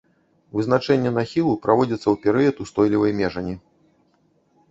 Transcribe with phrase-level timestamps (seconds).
[0.59, 3.53] Вызначэнне нахілу праводзіцца у перыяд устойлівай межані.